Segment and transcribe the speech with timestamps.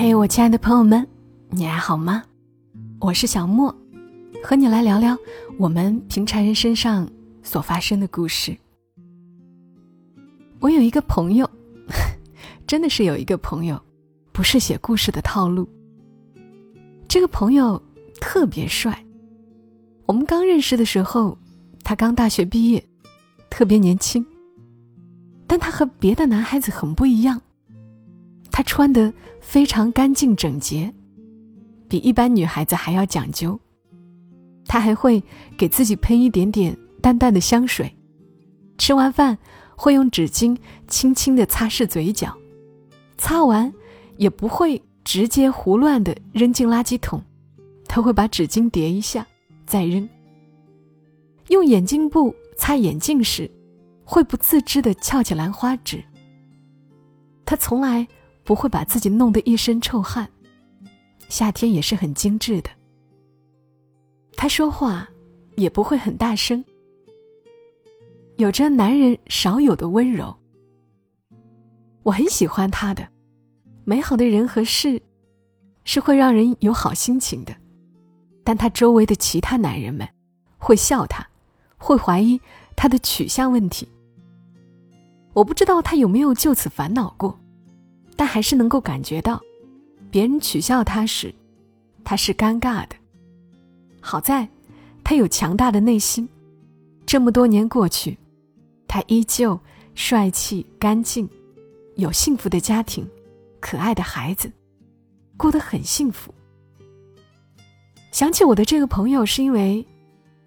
[0.00, 1.04] 嘿，我亲爱的朋友们，
[1.50, 2.22] 你还好吗？
[3.00, 3.74] 我是小莫，
[4.44, 5.18] 和你来聊聊
[5.58, 7.10] 我们平常人身上
[7.42, 8.56] 所发生的故事。
[10.60, 11.50] 我有一个朋友，
[12.64, 13.82] 真的是有一个朋友，
[14.30, 15.68] 不是写故事的套路。
[17.08, 17.82] 这个朋友
[18.20, 19.04] 特别帅。
[20.06, 21.36] 我们刚认识的时候，
[21.82, 22.84] 他刚大学毕业，
[23.50, 24.24] 特别年轻。
[25.48, 27.42] 但他和别的男孩子很不一样。
[28.58, 30.92] 他穿的非常干净整洁，
[31.88, 33.56] 比一般女孩子还要讲究。
[34.66, 35.22] 他还会
[35.56, 37.96] 给自己喷一点点淡淡的香水，
[38.76, 39.38] 吃完饭
[39.76, 42.36] 会用纸巾轻轻的擦拭嘴角，
[43.16, 43.72] 擦完
[44.16, 47.22] 也不会直接胡乱的扔进垃圾桶，
[47.86, 49.24] 他会把纸巾叠一下
[49.66, 50.08] 再扔。
[51.46, 53.48] 用眼镜布擦眼镜时，
[54.02, 56.02] 会不自知的翘起兰花指。
[57.44, 58.04] 他从来。
[58.48, 60.26] 不会把自己弄得一身臭汗，
[61.28, 62.70] 夏天也是很精致的。
[64.38, 65.06] 他说话
[65.56, 66.64] 也不会很大声，
[68.38, 70.34] 有着男人少有的温柔。
[72.02, 73.06] 我很喜欢他的，
[73.84, 75.02] 美好的人和事
[75.84, 77.54] 是会让人有好心情的，
[78.42, 80.08] 但他周围的其他男人们
[80.56, 81.28] 会笑他，
[81.76, 82.40] 会怀疑
[82.74, 83.86] 他的取向问题。
[85.34, 87.38] 我不知道他有没有就此烦恼过。
[88.18, 89.40] 但还是能够感觉到，
[90.10, 91.32] 别人取笑他时，
[92.02, 92.96] 他是尴尬的。
[94.00, 94.48] 好在，
[95.04, 96.28] 他有强大的内心。
[97.06, 98.18] 这么多年过去，
[98.88, 99.56] 他依旧
[99.94, 101.28] 帅气干净，
[101.94, 103.08] 有幸福的家庭，
[103.60, 104.50] 可爱的孩子，
[105.36, 106.34] 过得很幸福。
[108.10, 109.86] 想起我的这个朋友，是因为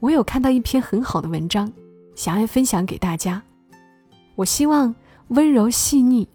[0.00, 1.72] 我有看到一篇很好的文章，
[2.16, 3.40] 想要分享给大家。
[4.34, 4.92] 我希望
[5.28, 6.26] 温柔细腻。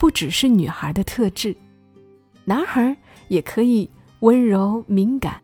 [0.00, 1.54] 不只是女孩的特质，
[2.46, 2.96] 男孩
[3.28, 3.86] 也可以
[4.20, 5.38] 温柔敏感、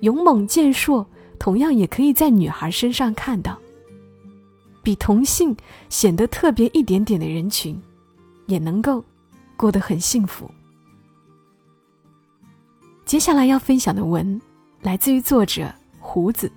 [0.00, 1.06] 勇猛健硕，
[1.38, 3.58] 同样也可以在女孩身上看到。
[4.82, 5.56] 比同性
[5.88, 7.80] 显得特别一点点的人群，
[8.44, 9.02] 也能够
[9.56, 10.50] 过得很幸福。
[13.06, 14.38] 接下来要分享的文
[14.82, 16.52] 来自于作者胡子，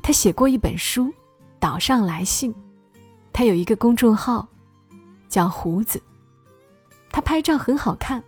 [0.00, 1.06] 他写过一本书
[1.58, 2.54] 《岛上来信》，
[3.32, 4.46] 他有一个公众号
[5.28, 6.00] 叫胡子。
[7.16, 8.22] 他拍照很好看，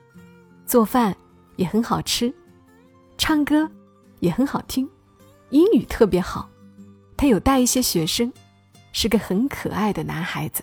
[0.64, 1.14] 做饭
[1.56, 2.32] 也很好吃，
[3.18, 3.70] 唱歌
[4.20, 4.88] 也很好听，
[5.50, 6.48] 英语特别好。
[7.14, 8.32] 他有带一些学生，
[8.92, 10.62] 是个很可爱的男孩子。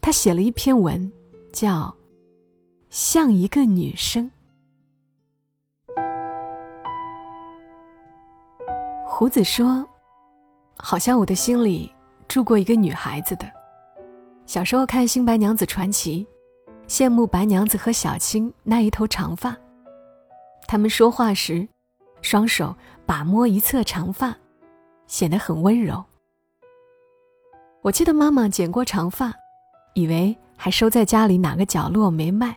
[0.00, 1.12] 他写了一篇文，
[1.52, 1.68] 叫
[2.88, 4.30] 《像一个女生》。
[9.04, 9.86] 胡子说
[10.80, 11.92] ：“好像我的心里
[12.28, 13.44] 住过一个女孩子的。
[14.46, 16.24] 小时候看《新白娘子传奇》。”
[16.90, 19.56] 羡慕白娘子和小青那一头长发，
[20.66, 21.68] 他们说话时，
[22.20, 22.74] 双手
[23.06, 24.36] 把摸一侧长发，
[25.06, 26.04] 显得很温柔。
[27.82, 29.32] 我记得妈妈剪过长发，
[29.94, 32.56] 以为还收在家里哪个角落没卖，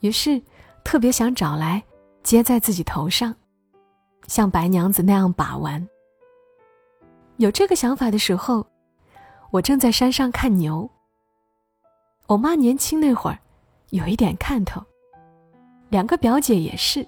[0.00, 0.38] 于是
[0.84, 1.82] 特别想找来
[2.22, 3.34] 接在自己头上，
[4.26, 5.88] 像白娘子那样把玩。
[7.38, 8.66] 有这个想法的时候，
[9.50, 10.90] 我正在山上看牛。
[12.30, 13.36] 我妈年轻那会儿，
[13.88, 14.80] 有一点看头。
[15.88, 17.04] 两个表姐也是，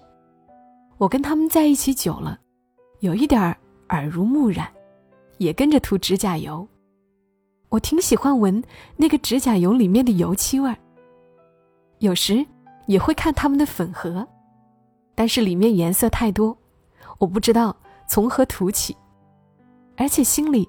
[0.98, 2.40] 我跟他们在一起久了，
[2.98, 3.56] 有一点
[3.90, 4.68] 耳濡目染，
[5.38, 6.66] 也跟着涂指甲油。
[7.68, 8.60] 我挺喜欢闻
[8.96, 10.76] 那个指甲油里面的油漆味儿。
[12.00, 12.44] 有时
[12.88, 14.26] 也会看他们的粉盒，
[15.14, 16.58] 但是里面颜色太多，
[17.18, 17.76] 我不知道
[18.08, 18.96] 从何涂起，
[19.96, 20.68] 而且心里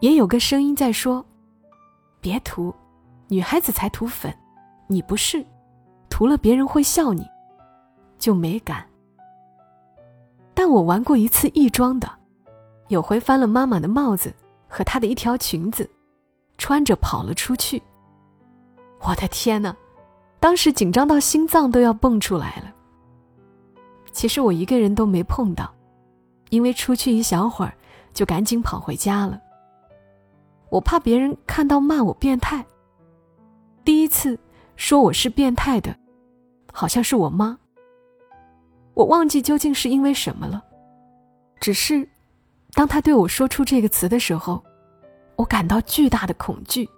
[0.00, 1.24] 也有个声音在说
[2.20, 2.70] ：“别涂。”
[3.34, 4.32] 女孩子才涂粉，
[4.86, 5.44] 你不是，
[6.08, 7.28] 涂了别人会笑你，
[8.16, 8.86] 就没敢。
[10.54, 12.08] 但我玩过一次亦庄的，
[12.86, 14.32] 有回翻了妈妈的帽子
[14.68, 15.90] 和她的一条裙子，
[16.58, 17.82] 穿着跑了出去。
[19.00, 19.74] 我的天哪，
[20.38, 22.72] 当时紧张到心脏都要蹦出来了。
[24.12, 25.74] 其实我一个人都没碰到，
[26.50, 27.74] 因为出去一小会儿
[28.12, 29.40] 就赶紧跑回家了。
[30.68, 32.64] 我怕别人看到骂我变态。
[33.84, 34.38] 第一次
[34.76, 35.94] 说我是变态的，
[36.72, 37.58] 好像是我妈。
[38.94, 40.64] 我忘记究竟是因为什么了，
[41.60, 42.08] 只是
[42.72, 44.64] 当他对我说出这个词的时候，
[45.36, 46.88] 我感到巨大的恐惧。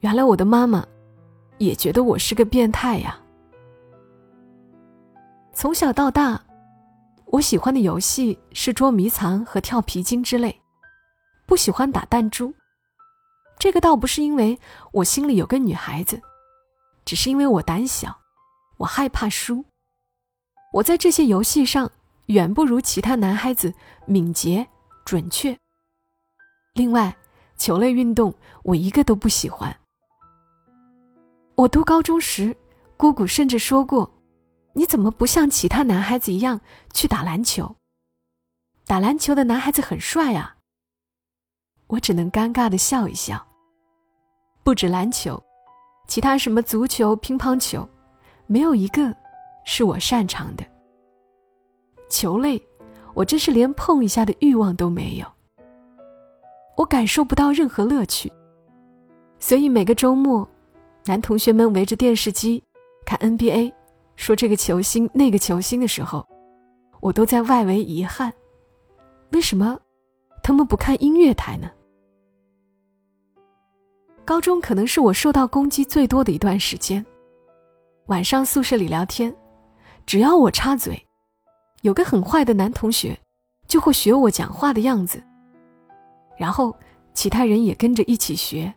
[0.00, 0.86] 原来我的妈妈
[1.58, 3.18] 也觉得我是个变态呀。
[5.52, 6.40] 从小到大，
[7.26, 10.60] 我喜欢的游戏是捉迷藏和跳皮筋之类，
[11.44, 12.54] 不喜欢打弹珠。
[13.62, 14.58] 这个倒不是因为
[14.90, 16.20] 我心里有个女孩子，
[17.04, 18.18] 只是因为我胆小，
[18.78, 19.64] 我害怕输。
[20.72, 21.88] 我在这些游戏上
[22.26, 23.72] 远不如其他男孩子
[24.04, 24.66] 敏捷
[25.04, 25.56] 准确。
[26.74, 27.16] 另外，
[27.56, 29.72] 球类运动我一个都不喜欢。
[31.54, 32.56] 我读高中时，
[32.96, 34.12] 姑姑甚至说过
[34.74, 36.60] ：“你怎么不像其他男孩子一样
[36.92, 37.76] 去打篮球？
[38.88, 40.56] 打篮球的男孩子很帅啊。”
[41.86, 43.46] 我只能尴尬的笑一笑。
[44.64, 45.42] 不止篮球，
[46.06, 47.88] 其他什么足球、乒乓球，
[48.46, 49.14] 没有一个
[49.64, 50.64] 是我擅长的。
[52.08, 52.60] 球类，
[53.14, 55.26] 我真是连碰一下的欲望都没有。
[56.76, 58.32] 我感受不到任何乐趣，
[59.38, 60.48] 所以每个周末，
[61.06, 62.62] 男同学们围着电视机
[63.04, 63.72] 看 NBA，
[64.16, 66.26] 说这个球星那个球星的时候，
[67.00, 68.32] 我都在外围遗憾：
[69.32, 69.78] 为什么
[70.42, 71.70] 他们不看音乐台呢？
[74.24, 77.04] 高中可能是我受到攻击最多的一段时间。
[78.06, 79.34] 晚上宿舍里聊天，
[80.06, 81.00] 只要我插嘴，
[81.82, 83.18] 有个很坏的男同学
[83.66, 85.22] 就会学我讲话的样子，
[86.36, 86.74] 然后
[87.14, 88.72] 其他人也跟着一起学。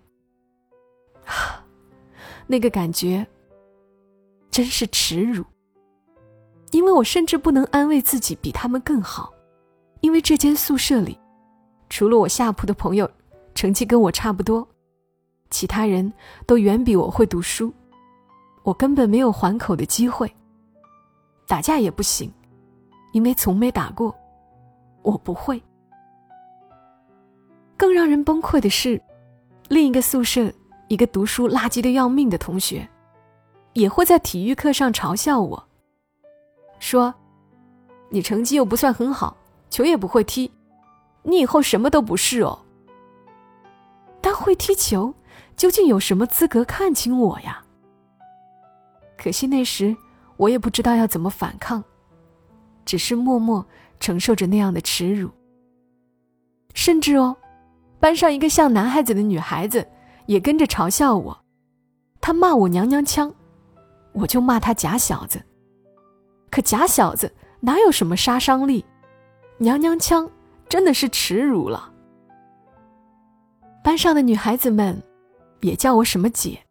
[1.25, 1.63] 啊，
[2.47, 3.25] 那个感觉
[4.50, 5.44] 真是耻辱。
[6.71, 9.31] 因为我甚至不能安慰自己比他们更好，
[10.01, 11.18] 因为这间宿舍里，
[11.89, 13.09] 除了我下铺的朋友，
[13.53, 14.68] 成绩跟我差不多。
[15.56, 16.12] 其他人
[16.46, 17.74] 都远比我会读书，
[18.63, 20.30] 我根本没有还口的机会。
[21.48, 22.30] 打架也不行，
[23.13, 24.13] 因为从没打过，
[25.02, 25.63] 我不会。
[27.78, 29.02] 更让人崩溃的是，
[29.69, 30.52] 另一个宿舍
[30.90, 32.86] 一个读书垃圾的要命的同学，
[33.72, 35.68] 也会在体育课上嘲笑我，
[36.80, 37.16] 说
[38.12, 39.38] ：“你成绩又不算很好，
[39.69, 40.52] 球也不会踢，
[41.24, 42.60] 你以后什么都不是哦。”
[44.19, 45.13] 但会踢球。
[45.56, 47.63] 究竟有什么资格看轻我呀？
[49.18, 49.96] 可惜那时
[50.38, 51.84] 我也不知道要怎么反抗，
[52.86, 53.66] 只是默默
[54.00, 55.30] 承受着那样的耻辱。
[56.74, 57.36] 甚至哦，
[58.00, 59.88] 班上一个像男孩子的女孩子
[60.25, 61.46] 也跟着嘲笑我，
[62.19, 63.34] 她骂我娘娘腔，
[64.12, 65.42] 我就骂她假小子。
[66.52, 68.84] 可假小子哪有什么杀伤力？
[69.57, 70.30] 娘娘腔
[70.68, 71.92] 真的是耻辱了。
[73.81, 75.02] 班上的女孩子们。
[75.62, 76.63] 也叫我什么姐，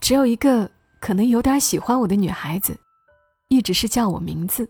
[0.00, 0.70] 只有一个
[1.00, 2.78] 可能有点喜欢我的女孩子，
[3.48, 4.68] 一直是叫我名字。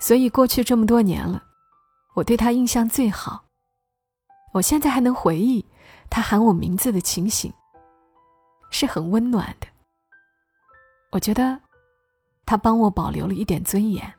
[0.00, 1.42] 所以过去这么多年了，
[2.14, 3.44] 我对她印象最好。
[4.52, 5.64] 我现在还能回忆
[6.08, 7.52] 她喊我名字的情形，
[8.70, 9.66] 是很温暖的。
[11.10, 11.60] 我觉得
[12.46, 14.12] 她帮我保留了一点尊严。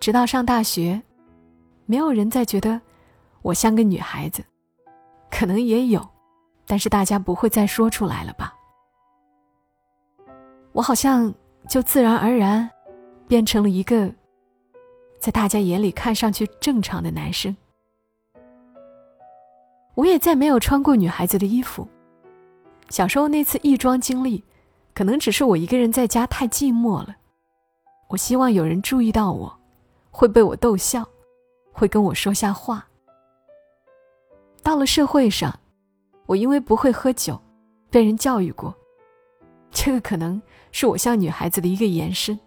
[0.00, 1.00] 直到上大学，
[1.86, 2.80] 没有人再觉得
[3.42, 4.44] 我像个女孩子。
[5.30, 6.06] 可能也有，
[6.66, 8.54] 但是大家不会再说出来了吧？
[10.72, 11.32] 我好像
[11.68, 12.70] 就自然而然
[13.26, 14.12] 变成了一个
[15.18, 17.56] 在大家眼里看上去正常的男生。
[19.94, 21.86] 我也再没有穿过女孩子的衣服。
[22.88, 24.44] 小时候那次异装经历，
[24.94, 27.16] 可能只是我一个人在家太寂寞了。
[28.08, 29.60] 我希望有人注意到我，
[30.10, 31.06] 会被我逗笑，
[31.72, 32.89] 会跟我说下话。
[34.62, 35.58] 到了社会上，
[36.26, 37.40] 我因为不会喝酒，
[37.90, 38.74] 被人教育过。
[39.70, 40.40] 这个可能
[40.72, 42.38] 是我像女孩子的一个延伸。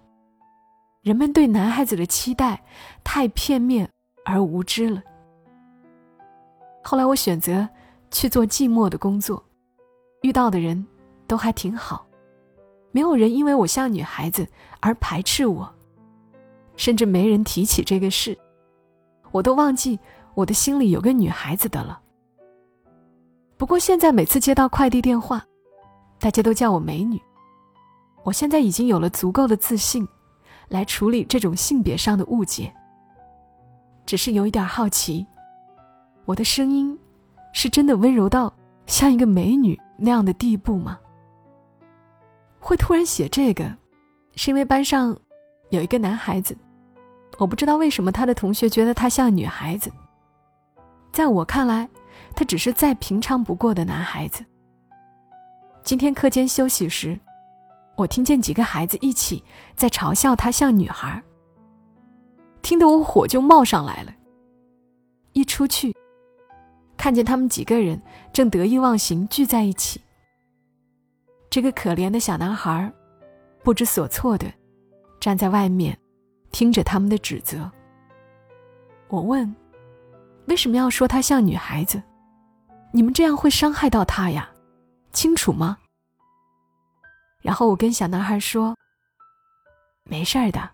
[1.01, 2.63] 人们对男孩子的期待
[3.03, 3.89] 太片面
[4.23, 5.01] 而无知了。
[6.83, 7.67] 后来我选择
[8.11, 9.43] 去做寂寞的工作，
[10.21, 10.85] 遇到的人
[11.27, 12.05] 都还挺好，
[12.91, 14.47] 没有人因为我像女孩子
[14.79, 15.73] 而排斥我，
[16.75, 18.37] 甚至没人提起这个事，
[19.31, 19.99] 我都忘记
[20.35, 22.01] 我的心里有个女孩子的了。
[23.57, 25.45] 不过现在每次接到快递电话，
[26.19, 27.21] 大家都叫我美女。
[28.23, 30.07] 我现在已经有了足够的自信，
[30.69, 32.73] 来处理这种性别上的误解。
[34.05, 35.25] 只是有一点好奇，
[36.25, 36.97] 我的声音
[37.53, 38.53] 是真的温柔到
[38.85, 40.99] 像一个美女那样的地步吗？
[42.59, 43.71] 会突然写这个，
[44.35, 45.17] 是因为班上
[45.69, 46.57] 有一个男孩子，
[47.37, 49.91] 我不知道为什么他的同学觉得他像女孩子，
[51.11, 51.87] 在我看来。
[52.35, 54.43] 他只是再平常不过的男孩子。
[55.83, 57.19] 今天课间休息时，
[57.95, 59.43] 我听见几个孩子一起
[59.75, 61.21] 在嘲笑他像女孩，
[62.61, 64.13] 听得我火就冒上来了。
[65.33, 65.93] 一出去，
[66.95, 69.99] 看见他们几个人正得意忘形聚在一起。
[71.49, 72.91] 这个可怜的小男孩，
[73.63, 74.51] 不知所措的
[75.19, 75.97] 站在外面，
[76.51, 77.69] 听着他们的指责。
[79.09, 79.53] 我问
[80.47, 82.01] ：“为什么要说他像女孩子？”
[82.95, 84.47] 你们这样会伤害到他呀，
[85.11, 85.79] 清楚吗？
[87.41, 88.77] 然后我跟小男孩说
[90.05, 90.69] ：“没事儿的，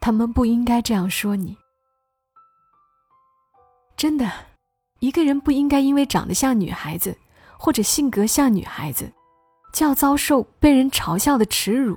[0.00, 1.56] 他们不应该这样说你。
[3.96, 4.28] 真的，
[4.98, 7.16] 一个人不应该因为长得像女孩子，
[7.56, 9.12] 或者性格像女孩子，
[9.72, 11.96] 就要遭受被人嘲笑的耻辱。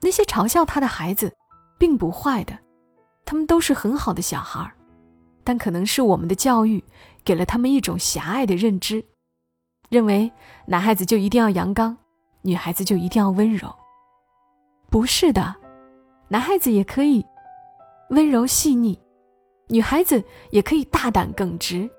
[0.00, 1.32] 那些嘲笑他的孩子，
[1.78, 2.58] 并不坏的，
[3.24, 4.74] 他们都是很好的小孩儿。”
[5.44, 6.82] 但可能是我们的教育
[7.24, 9.04] 给了他们一种狭隘的认知，
[9.88, 10.30] 认为
[10.66, 11.96] 男孩子就一定要阳刚，
[12.42, 13.74] 女孩子就一定要温柔。
[14.90, 15.56] 不是的，
[16.28, 17.24] 男孩子也可以
[18.10, 18.98] 温柔细腻，
[19.68, 21.90] 女孩子也可以大胆耿直。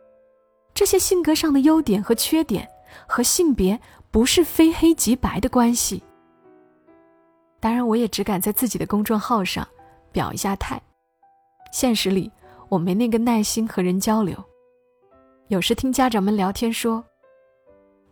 [0.73, 2.67] 这些性格上的优点和缺点
[3.07, 6.01] 和性别不是非黑即白的关系。
[7.59, 9.67] 当然，我也只敢在自己的公众号上
[10.11, 10.81] 表一下态，
[11.71, 12.31] 现实里。
[12.73, 14.35] 我没那个耐心和人交流，
[15.47, 17.03] 有时听家长们聊天说，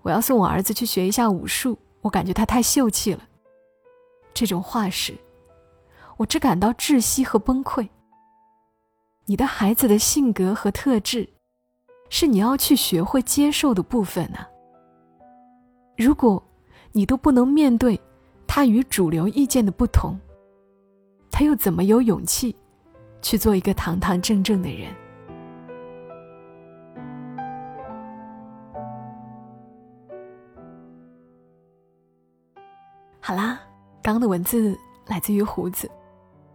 [0.04, 3.28] 我要送我儿子去学一下武术，我感觉他太秀气了。
[4.36, 5.16] 这种话时，
[6.16, 7.90] 我只感到窒息和崩溃。
[9.26, 11.28] 你的孩子的性格和特质，
[12.10, 14.46] 是你要去学会接受的部分呢。
[15.98, 16.44] 如果
[16.92, 18.00] 你都不能面对
[18.46, 20.20] 他与主流意见的不同，
[21.32, 22.56] 他又怎么有勇气？
[23.22, 24.94] 去做一个堂堂正正的人。
[33.20, 33.60] 好啦，
[34.02, 35.90] 刚刚的文字来自于胡子，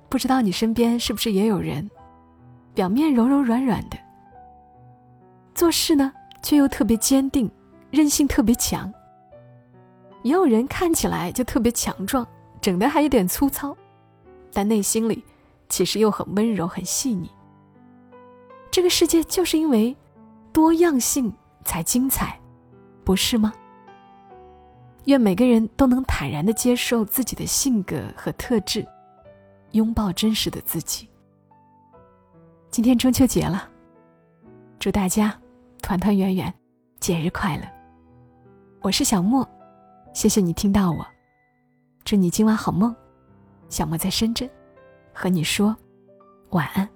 [0.09, 1.89] 不知道你身边是不是也有人，
[2.75, 3.97] 表面柔柔软软的，
[5.55, 7.51] 做事呢却又特别坚定，
[7.91, 8.93] 韧性特别强。
[10.23, 12.27] 也有人看起来就特别强壮，
[12.61, 13.75] 整的还有点粗糙，
[14.53, 15.23] 但内心里。
[15.69, 17.31] 其实又很温柔、很细腻。
[18.71, 19.97] 这个世界就是因为
[20.53, 21.33] 多样性
[21.65, 22.39] 才精彩，
[23.05, 23.53] 不是吗？
[25.05, 28.87] 愿每个人都能坦然的接受自己的性格和特质，
[29.71, 31.09] 拥抱真实的自己。
[32.71, 33.71] 今天中秋节了，
[34.79, 35.39] 祝大家
[35.81, 36.53] 团团圆圆，
[36.99, 37.63] 节日快乐！
[38.83, 39.49] 我是小莫，
[40.13, 41.07] 谢谢你听到我，
[42.05, 42.95] 祝你今晚好梦。
[43.69, 44.51] 小莫在深圳。
[45.17, 45.75] 和你说
[46.51, 46.96] 晚安。